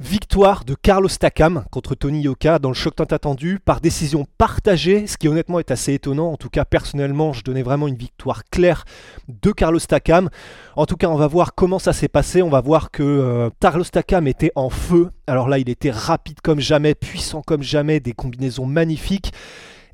[0.00, 5.08] Victoire de Carlos Takam contre Tony Yoka dans le choc tant attendu par décision partagée,
[5.08, 6.30] ce qui honnêtement est assez étonnant.
[6.30, 8.84] En tout cas, personnellement, je donnais vraiment une victoire claire
[9.26, 10.30] de Carlos Takam.
[10.76, 12.42] En tout cas, on va voir comment ça s'est passé.
[12.42, 15.10] On va voir que euh, Carlos Takam était en feu.
[15.26, 19.32] Alors là, il était rapide comme jamais, puissant comme jamais, des combinaisons magnifiques.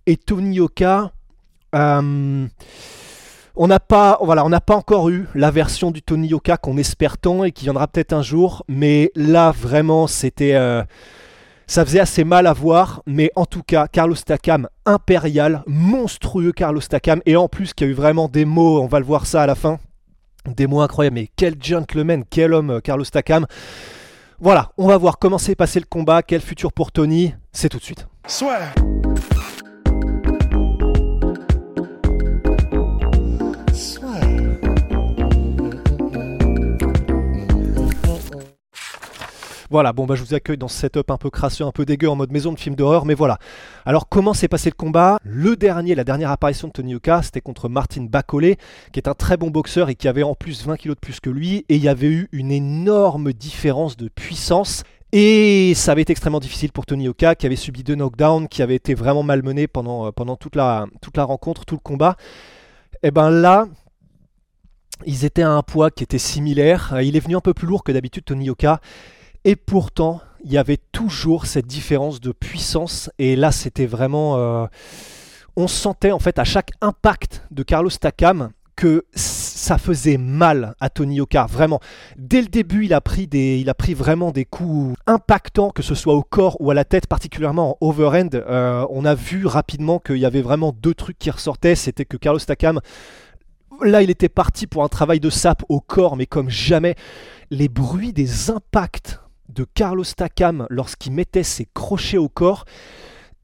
[0.04, 1.12] Et Tony Yoka,
[1.74, 2.46] euh,
[3.56, 4.18] on n'a pas,
[4.66, 8.12] pas encore eu la version du Tony Yoka qu'on espère tant et qui viendra peut-être
[8.12, 8.64] un jour.
[8.68, 10.82] Mais là, vraiment, c'était, euh,
[11.66, 13.02] ça faisait assez mal à voir.
[13.06, 17.86] Mais en tout cas, Carlos Takam impérial, monstrueux Carlos Takam, et en plus qui a
[17.86, 18.82] eu vraiment des mots.
[18.82, 19.78] On va le voir ça à la fin.
[20.46, 21.14] Des mots incroyables.
[21.14, 23.46] Mais quel gentleman, quel homme, euh, Carlos Takam.
[24.40, 27.34] Voilà, on va voir comment s'est passé le combat, quel futur pour Tony.
[27.52, 28.06] C'est tout de suite.
[28.26, 28.74] Swear.
[39.74, 42.08] Voilà, bon bah je vous accueille dans ce setup un peu crasseux, un peu dégueu
[42.08, 43.40] en mode maison de film d'horreur, mais voilà.
[43.84, 45.18] Alors comment s'est passé le combat?
[45.24, 48.56] Le dernier, la dernière apparition de Tony Yoka, c'était contre Martin Bacolé,
[48.92, 51.18] qui est un très bon boxeur et qui avait en plus 20 kilos de plus
[51.18, 54.84] que lui, et il y avait eu une énorme différence de puissance.
[55.10, 58.62] Et ça avait été extrêmement difficile pour Tony Yoka, qui avait subi deux knockdowns, qui
[58.62, 60.86] avait été vraiment malmené pendant, euh, pendant toute, la,
[61.16, 62.14] rencontre, tout le combat.
[63.02, 63.66] Et ben là,
[65.04, 66.92] ils étaient à un poids qui était similaire.
[66.94, 68.80] Euh, Il est venu un peu plus lourd que d'habitude, Tony Yoka.
[69.44, 73.10] Et pourtant, il y avait toujours cette différence de puissance.
[73.18, 74.36] Et là, c'était vraiment.
[74.38, 74.66] euh,
[75.56, 80.90] on sentait en fait à chaque impact de Carlos Takam que ça faisait mal à
[80.90, 81.78] Tony Yoka, vraiment.
[82.16, 86.22] Dès le début, il a pris, des, vraiment des coups impactants, que ce soit au
[86.22, 88.34] corps ou à la tête, particulièrement en overhand.
[88.34, 91.76] Euh, on a vu rapidement qu'il y avait vraiment deux trucs qui ressortaient.
[91.76, 92.80] C'était que Carlos Takam,
[93.80, 96.96] là, il était parti pour un travail de sape au corps, mais comme jamais.
[97.50, 102.64] Les bruits des impacts de Carlos Takam lorsqu'il mettait ses crochets au corps,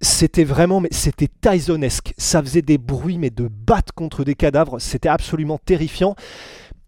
[0.00, 2.14] c'était vraiment, mais c'était Tysonesque.
[2.16, 4.78] Ça faisait des bruits, mais de batte contre des cadavres.
[4.78, 6.14] C'était absolument terrifiant.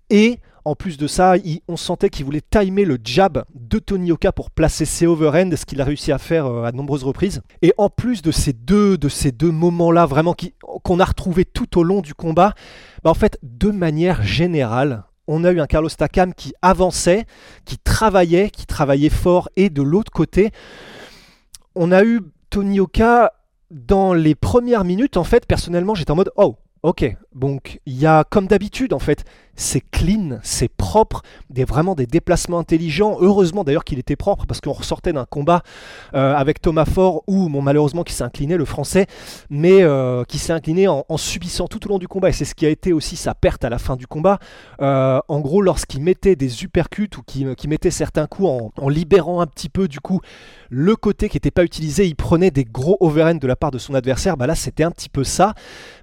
[0.09, 1.35] Et en plus de ça,
[1.69, 5.67] on sentait qu'il voulait timer le jab de Tony Yoka pour placer ses overhands, ce
[5.67, 7.43] qu'il a réussi à faire euh, à de nombreuses reprises.
[7.63, 10.37] Et en plus de ces deux, de ces deux moments-là, vraiment
[10.83, 12.55] qu'on a retrouvé tout au long du combat,
[13.03, 17.27] bah en fait, de manière générale, on a eu un Carlos Takam qui avançait,
[17.65, 20.51] qui travaillait, qui travaillait fort, et de l'autre côté,
[21.75, 23.33] on a eu Tony Oka
[23.71, 25.17] dans les premières minutes.
[25.17, 26.57] En fait, personnellement, j'étais en mode oh.
[26.83, 31.95] Ok, donc il y a comme d'habitude en fait, c'est clean, c'est propre, des, vraiment
[31.95, 33.17] des déplacements intelligents.
[33.21, 35.63] Heureusement d'ailleurs qu'il était propre parce qu'on ressortait d'un combat
[36.15, 39.07] euh, avec Thomas Ford ou bon, malheureusement qui s'est incliné le français,
[39.51, 42.55] mais euh, qui s'est incliné en, subissant tout au long du combat et c'est ce
[42.55, 44.39] qui a été aussi sa perte à la fin du combat.
[44.81, 48.89] Euh, en gros, lorsqu'il mettait des uppercuts ou qu'il qu'il mettait certains coups en, en
[48.89, 50.21] libérant un petit peu du coup
[50.75, 53.77] le côté qui n'était pas utilisé, il prenait des gros overhands de la part de
[53.77, 54.39] son adversaire.
[54.39, 55.53] Bah là, c'était un petit peu ça.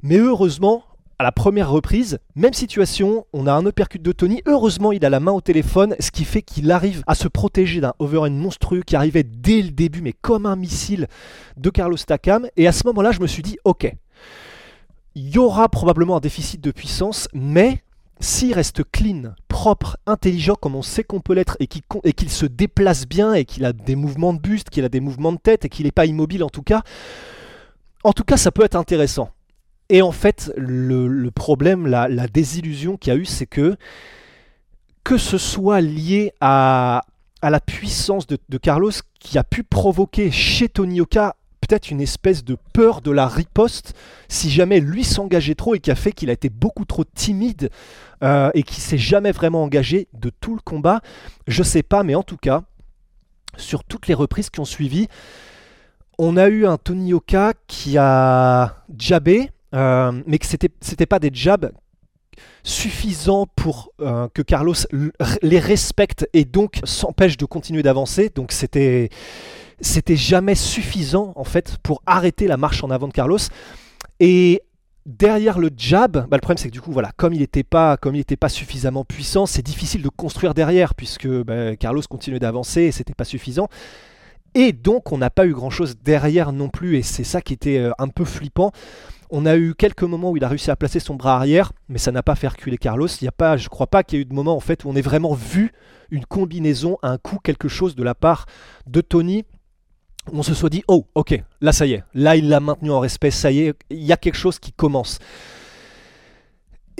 [0.03, 0.83] Mais heureusement,
[1.19, 4.41] à la première reprise, même situation, on a un uppercut de Tony.
[4.45, 7.81] Heureusement, il a la main au téléphone, ce qui fait qu'il arrive à se protéger
[7.81, 11.07] d'un overhand monstrueux qui arrivait dès le début, mais comme un missile
[11.57, 12.47] de Carlos Takam.
[12.55, 13.93] Et à ce moment-là, je me suis dit, ok,
[15.15, 17.83] il y aura probablement un déficit de puissance, mais
[18.21, 22.13] s'il reste clean, propre, intelligent comme on sait qu'on peut l'être et qu'il con- et
[22.13, 25.33] qu'il se déplace bien et qu'il a des mouvements de buste, qu'il a des mouvements
[25.33, 26.81] de tête et qu'il n'est pas immobile en tout cas,
[28.03, 29.31] en tout cas ça peut être intéressant.
[29.89, 33.75] Et en fait, le, problème, la, désillusion qu'il y a eu, c'est que
[35.03, 37.03] que ce soit lié à,
[37.41, 41.35] à la puissance de, de Carlos qui a pu provoquer chez Tony Oka
[41.69, 43.93] peut-être une espèce de peur de la riposte
[44.27, 47.69] si jamais lui s'engageait trop et qui a fait qu'il a été beaucoup trop timide
[48.23, 51.01] euh, et qui s'est jamais vraiment engagé de tout le combat.
[51.47, 52.63] Je sais pas, mais en tout cas,
[53.55, 55.07] sur toutes les reprises qui ont suivi,
[56.17, 61.19] on a eu un Tony Oka qui a jabé, euh, mais que c'était c'était pas
[61.19, 61.71] des jabs
[62.63, 64.75] suffisants pour euh, que Carlos
[65.41, 68.29] les respecte et donc s'empêche de continuer d'avancer.
[68.29, 69.09] Donc c'était
[69.81, 73.39] c'était jamais suffisant en fait pour arrêter la marche en avant de Carlos.
[74.19, 74.61] Et
[75.05, 77.97] derrière le jab, bah, le problème c'est que du coup, voilà, comme il n'était pas,
[77.97, 82.83] comme il pas suffisamment puissant, c'est difficile de construire derrière puisque bah, Carlos continuait d'avancer
[82.83, 83.67] et c'était pas suffisant.
[84.55, 87.53] Et donc, on n'a pas eu grand chose derrière non plus, et c'est ça qui
[87.53, 88.71] était euh, un peu flippant.
[89.29, 91.99] On a eu quelques moments où il a réussi à placer son bras arrière, mais
[91.99, 93.07] ça n'a pas fait reculer Carlos.
[93.07, 94.83] Il y a pas, je crois pas qu'il y ait eu de moment en fait
[94.83, 95.71] où on ait vraiment vu
[96.09, 98.47] une combinaison, un coup, quelque chose de la part
[98.87, 99.45] de Tony
[100.33, 102.99] on se soit dit, oh, ok, là ça y est, là il l'a maintenu en
[102.99, 105.19] respect, ça y est, il y a quelque chose qui commence.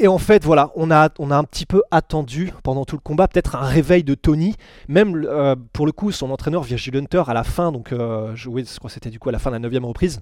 [0.02, 3.58] Et en fait, voilà, on a, un petit peu attendu pendant tout le combat, peut-être
[3.58, 4.56] un réveil de Tony.
[4.88, 8.50] Même euh, pour le coup, son entraîneur Virgil Hunter, à la fin, donc euh, je,
[8.50, 10.22] crois que c'était du coup à la fin de la 9 reprise,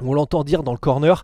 [0.00, 1.22] on l'entend dire dans le corner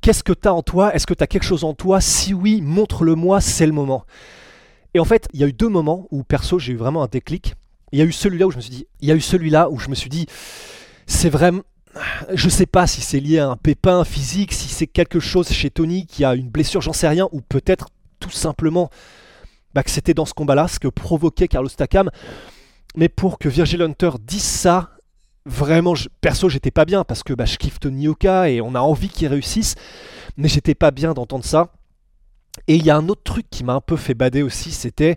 [0.00, 0.94] Qu'est-ce que tu as en toi?
[0.94, 2.00] Est-ce que tu as quelque chose en toi?
[2.00, 4.04] Si oui, montre-le-moi, c'est le moment.
[4.94, 7.08] Et en fait, il y a eu deux moments où perso, j'ai eu vraiment un
[7.08, 7.54] déclic.
[7.92, 9.70] Il y a eu celui-là où je me suis dit, il y a eu celui-là
[9.70, 10.26] où je me suis dit,
[11.06, 11.62] c'est vraiment,
[12.32, 15.70] je sais pas si c'est lié à un pépin physique, si c'est quelque chose chez
[15.70, 17.88] Tony qui a une blessure, j'en sais rien, ou peut-être
[18.20, 18.90] tout simplement
[19.74, 22.10] bah, que c'était dans ce combat-là, ce que provoquait Carlos Takam.
[22.96, 24.90] Mais pour que Virgil Hunter dise ça,
[25.46, 28.80] vraiment, perso, j'étais pas bien parce que bah, je kiffe Tony Oka et on a
[28.80, 29.74] envie qu'il réussisse,
[30.36, 31.72] mais j'étais pas bien d'entendre ça.
[32.68, 35.16] Et il y a un autre truc qui m'a un peu fait bader aussi, c'était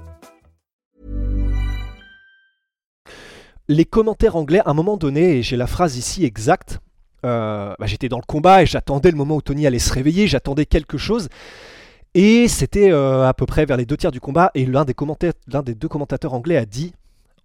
[3.71, 6.79] Les commentaires anglais, à un moment donné, et j'ai la phrase ici exacte,
[7.25, 10.27] euh, bah, j'étais dans le combat et j'attendais le moment où Tony allait se réveiller,
[10.27, 11.29] j'attendais quelque chose.
[12.13, 14.93] Et c'était euh, à peu près vers les deux tiers du combat, et l'un des,
[15.73, 16.93] deux commentateurs anglais a dit,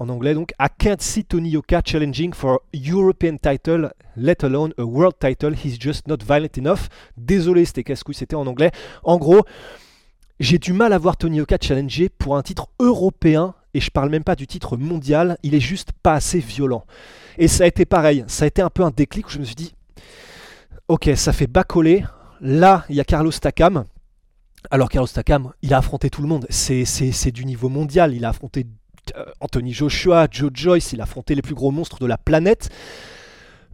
[0.01, 4.83] en anglais donc, I can't see Tony Yoka challenging for European title, let alone a
[4.83, 6.89] world title, he's just not violent enough.
[7.17, 8.73] Désolé, c'était casse-couille, c'était en anglais.
[9.05, 9.43] En gros,
[10.41, 14.09] j'ai du mal à voir Tony Yoka challenger pour un titre européen et je parle
[14.09, 16.85] même pas du titre mondial, il est juste pas assez violent.
[17.37, 19.45] Et ça a été pareil, ça a été un peu un déclic où je me
[19.45, 19.75] suis dit,
[20.89, 22.03] ok, ça fait bas coller,
[22.41, 23.85] là il y a Carlos Takam,
[24.71, 28.31] alors Carlos Takam, il a affronté tout le monde, c'est du niveau mondial, il a
[28.31, 28.67] affronté
[29.15, 32.71] euh, Anthony Joshua, Joe Joyce, il a affronté les plus gros monstres de la planète.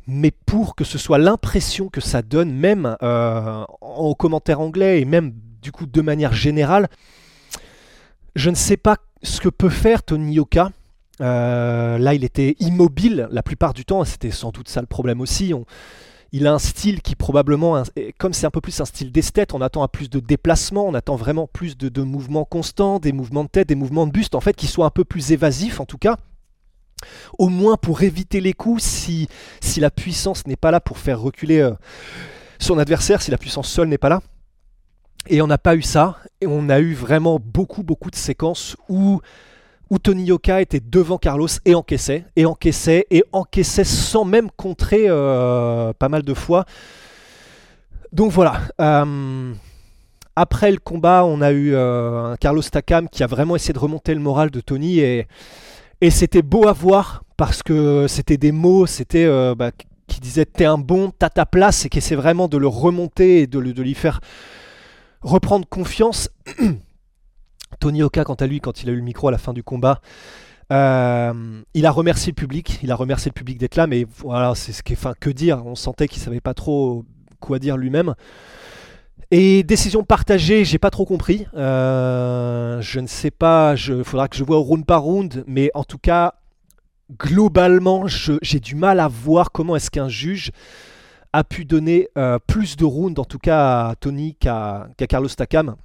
[0.08, 5.04] Mais pour que ce soit l'impression que ça donne, même euh, en commentaire anglais et
[5.04, 5.32] même
[5.62, 6.88] du coup de manière générale,
[8.34, 10.70] je ne sais pas ce que peut faire Tony Yoka.
[11.20, 15.20] Euh, là, il était immobile la plupart du temps, c'était sans doute ça le problème
[15.20, 15.52] aussi.
[16.32, 17.82] il a un style qui probablement,
[18.18, 20.94] comme c'est un peu plus un style d'esthète, on attend à plus de déplacements, on
[20.94, 24.40] attend vraiment plus de, mouvements constants, des mouvements de tête, des mouvements de buste, en
[24.40, 26.16] fait, qui soient un peu plus évasifs en tout cas.
[27.38, 29.28] Au moins pour éviter les coups, si,
[29.60, 31.72] si la puissance n'est pas là pour faire reculer euh,
[32.58, 34.22] son adversaire, si la puissance seule n'est pas là.
[35.28, 36.16] Et on n'a pas eu ça.
[36.40, 39.20] Et on a eu vraiment beaucoup, beaucoup de séquences où,
[39.90, 45.04] où Tony Yoka était devant Carlos et encaissait, et encaissait, et encaissait sans même contrer
[45.08, 46.64] euh, pas mal de fois.
[48.12, 48.62] Donc voilà.
[48.80, 49.52] Euh,
[50.34, 54.14] après le combat, on a eu euh, Carlos Takam qui a vraiment essayé de remonter
[54.14, 55.26] le moral de Tony et,
[56.00, 59.70] et c'était beau à voir parce que c'était des mots, c'était bah,
[60.06, 63.40] qui disaient t'es un bon, t'as ta place et qui essaie vraiment de le remonter
[63.40, 64.20] et de lui faire
[65.22, 66.28] reprendre confiance.
[67.80, 69.62] Tony Oka, quant à lui, quand il a eu le micro à la fin du
[69.62, 70.00] combat,
[70.72, 74.54] euh, il a remercié le public, il a remercié le public d'être là, mais voilà,
[74.54, 77.04] c'est ce qui enfin, que dire, on sentait qu'il savait pas trop
[77.40, 78.14] quoi dire lui-même.
[79.30, 81.46] Et décision partagée, j'ai pas trop compris.
[81.54, 85.84] Euh, je ne sais pas, il faudra que je vois round par round, mais en
[85.84, 86.34] tout cas,
[87.18, 90.52] globalement, j'ai du mal à voir comment est-ce qu'un juge
[91.32, 95.76] a pu donner euh, plus de rounds, en tout cas à Tony qu'à Carlos Takam.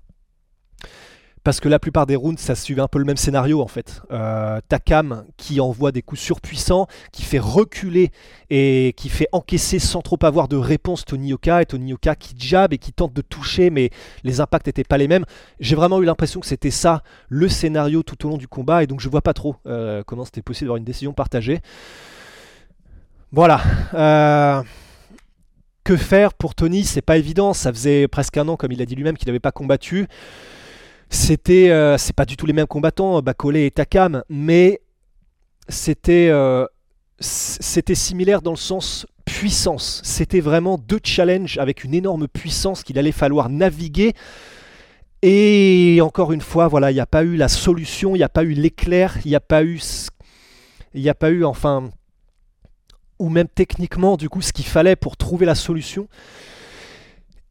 [1.43, 4.01] Parce que la plupart des rounds, ça suivait un peu le même scénario en fait.
[4.11, 8.11] Euh, Takam qui envoie des coups surpuissants, qui fait reculer
[8.49, 12.35] et qui fait encaisser sans trop avoir de réponse Tony Yoka, et Tony Yoka qui
[12.37, 13.91] jab et qui tente de toucher, mais
[14.25, 15.23] les impacts n'étaient pas les mêmes.
[15.61, 18.87] J'ai vraiment eu l'impression que c'était ça le scénario tout au long du combat, et
[18.87, 21.61] donc je vois pas trop euh, comment c'était possible d'avoir une décision partagée.
[23.31, 23.61] Voilà
[25.87, 27.53] que faire pour Tony C'est pas évident.
[27.53, 30.07] Ça faisait presque un an, comme il a dit lui-même, qu'il n'avait pas combattu.
[31.09, 34.81] C'était, euh, c'est pas du tout les mêmes combattants, Bacolé et Takam, mais
[35.69, 36.65] c'était, euh,
[37.21, 40.01] c'était similaire dans le sens puissance.
[40.03, 44.11] C'était vraiment deux challenges avec une énorme puissance qu'il allait falloir naviguer.
[45.21, 48.29] Et encore une fois, voilà, il n'y a pas eu la solution, il n'y a
[48.29, 49.79] pas eu l'éclair, il n'y a pas eu,
[50.93, 51.91] il n'y a pas eu, enfin,
[53.19, 56.07] ou même techniquement, du coup, ce qu'il fallait pour trouver la solution.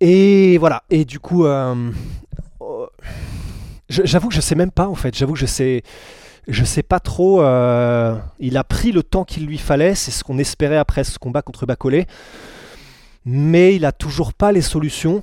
[0.01, 0.83] Et voilà.
[0.91, 1.91] Et du coup, euh,
[2.61, 2.87] oh,
[3.89, 5.17] j'avoue que je sais même pas en fait.
[5.17, 5.83] J'avoue que je sais,
[6.49, 7.41] je sais pas trop.
[7.41, 9.95] Euh, il a pris le temps qu'il lui fallait.
[9.95, 12.07] C'est ce qu'on espérait après ce combat contre Bacolé.
[13.25, 15.23] Mais il a toujours pas les solutions.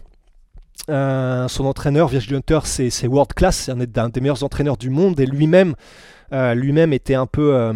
[0.90, 3.56] Euh, son entraîneur, Virgil Hunter, c'est world class.
[3.56, 5.20] C'est un, des meilleurs entraîneurs du monde.
[5.20, 5.76] Et lui-même,
[6.32, 7.72] lui-même était un peu,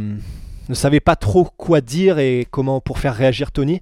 [0.70, 3.82] ne savait pas trop quoi dire et comment pour faire réagir Tony.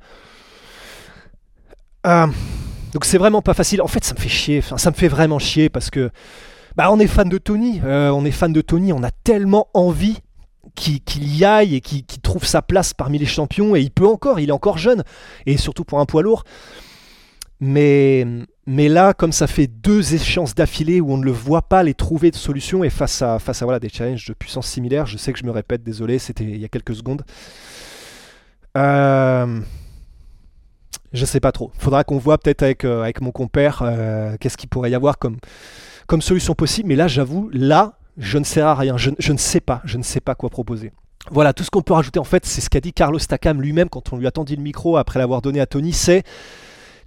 [2.95, 3.81] Donc c'est vraiment pas facile.
[3.81, 4.59] En fait, ça me fait chier.
[4.59, 6.11] Enfin, ça me fait vraiment chier parce que
[6.77, 7.81] bah, on est fan de Tony.
[7.83, 8.93] Euh, on est fan de Tony.
[8.93, 10.19] On a tellement envie
[10.75, 13.75] qu'il y aille et qu'il trouve sa place parmi les champions.
[13.75, 14.39] Et il peut encore.
[14.39, 15.03] Il est encore jeune.
[15.45, 16.45] Et surtout pour un poids lourd.
[17.59, 18.25] Mais,
[18.67, 21.93] mais là, comme ça fait deux échéances d'affilée où on ne le voit pas les
[21.93, 25.17] trouver de solutions et face à, face à voilà, des challenges de puissance similaires, je
[25.17, 27.23] sais que je me répète, désolé, c'était il y a quelques secondes.
[28.75, 29.59] Euh,
[31.13, 31.71] je sais pas trop.
[31.77, 35.19] Faudra qu'on voit peut-être avec, euh, avec mon compère euh, qu'est-ce qu'il pourrait y avoir
[35.19, 35.37] comme,
[36.07, 36.89] comme solution possible.
[36.89, 38.97] Mais là, j'avoue, là, je ne sais à rien.
[38.97, 39.81] Je, ne sais pas.
[39.85, 40.91] Je ne sais pas quoi proposer.
[41.31, 43.89] Voilà, tout ce qu'on peut rajouter en fait, c'est ce qu'a dit Carlos Takam lui-même
[43.89, 46.23] quand on lui a tendu le micro après l'avoir donné à Tony, c'est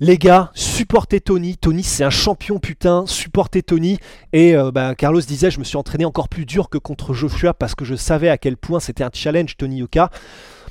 [0.01, 1.57] les gars, supportez Tony.
[1.57, 3.05] Tony, c'est un champion, putain.
[3.07, 3.99] Supportez Tony.
[4.33, 7.53] Et euh, bah, Carlos disait, je me suis entraîné encore plus dur que contre Joshua
[7.55, 10.11] parce que je savais à quel point c'était un challenge, Tony Yuka.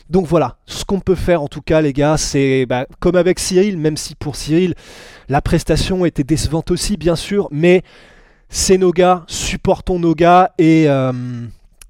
[0.10, 3.40] Donc voilà, ce qu'on peut faire en tout cas les gars, c'est bah, comme avec
[3.40, 4.74] Cyril, même si pour Cyril
[5.28, 7.84] la prestation était décevante aussi bien sûr, mais
[8.48, 11.12] c'est nos gars, supportons nos gars et, euh,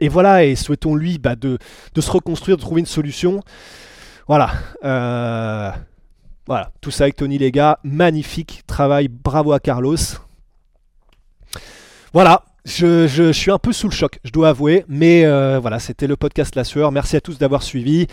[0.01, 1.60] voilà, et souhaitons-lui bah, de,
[1.96, 3.44] se reconstruire, de trouver une solution.
[4.27, 4.50] Voilà.
[4.84, 5.70] Euh,
[6.47, 9.97] voilà, tout ça avec Tony les gars, magnifique travail, bravo à Carlos.
[12.13, 14.85] Voilà, je, suis un peu sous le choc, je dois avouer.
[14.87, 16.91] Mais euh, voilà, c'était le podcast La Sueur.
[16.91, 18.07] Merci à tous d'avoir suivi.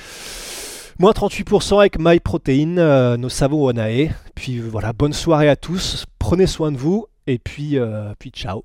[0.98, 4.10] Moins 38% avec MyProtein, euh, nos savons Onae.
[4.34, 6.04] Puis voilà, bonne soirée à tous.
[6.18, 7.06] Prenez soin de vous.
[7.26, 8.64] Et puis, euh, puis ciao.